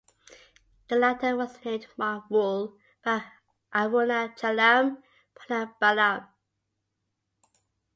The 0.87 0.95
latter 0.95 1.35
was 1.37 1.63
named 1.63 1.85
"mob 1.95 2.23
rule" 2.31 2.75
by 3.05 3.23
Arunachalam 3.71 4.97
Ponnambalam. 5.35 6.27